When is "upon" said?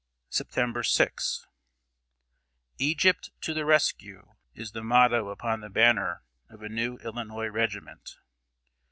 5.29-5.61